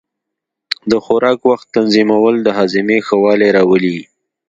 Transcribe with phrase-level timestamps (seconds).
[0.91, 3.99] د خوراک وخت تنظیمول د هاضمې ښه والی راولي.